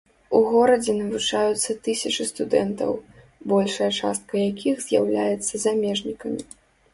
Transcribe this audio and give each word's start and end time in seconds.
У 0.37 0.39
горадзе 0.51 0.93
навучаюцца 1.01 1.75
тысячы 1.87 2.25
студэнтаў, 2.29 2.91
большая 3.53 3.91
частка 4.01 4.33
якіх 4.51 4.75
з'яўляецца 4.87 5.53
замежнікамі. 5.67 6.41